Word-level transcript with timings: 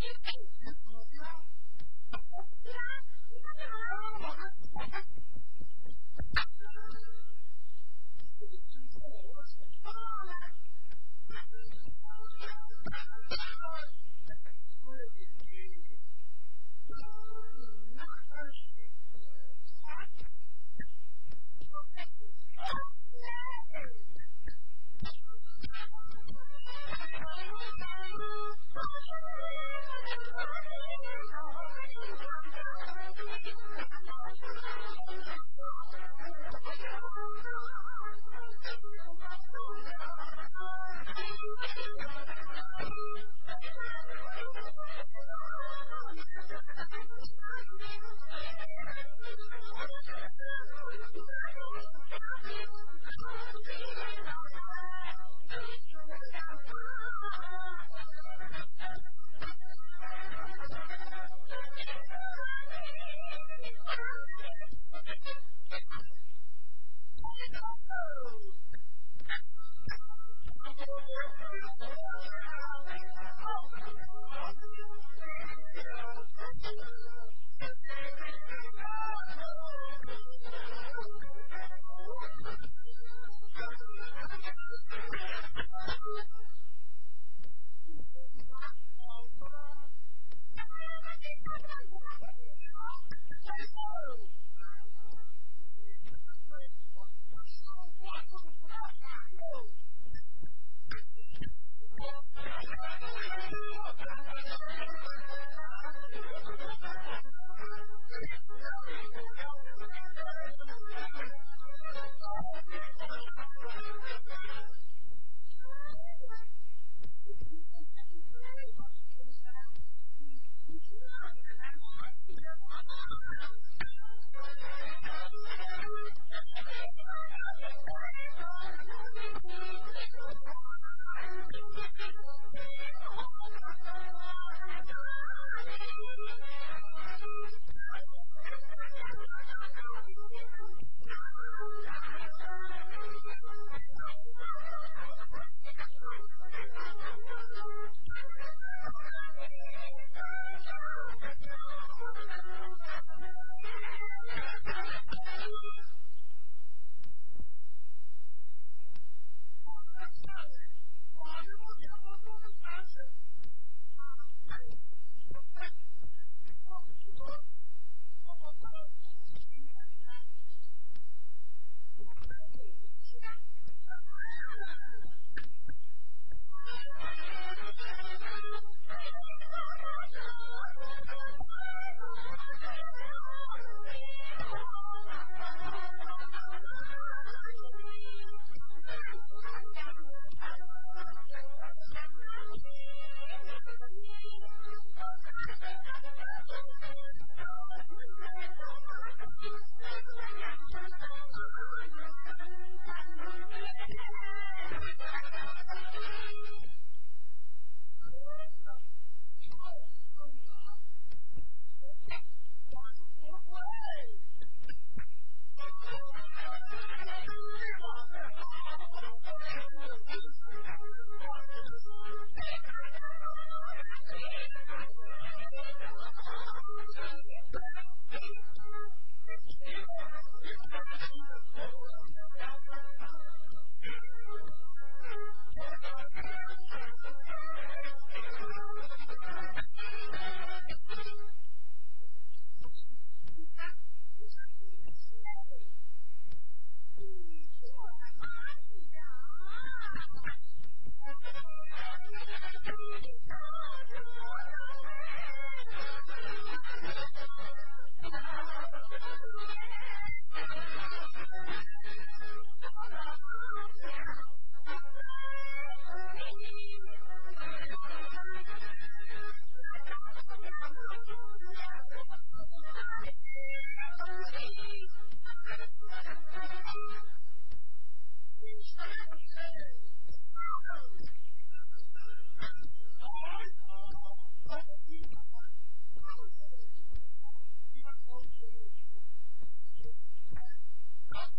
You. 0.00 0.38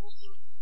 also 0.10 0.59